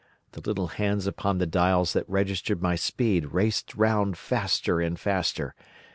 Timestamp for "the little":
0.31-0.65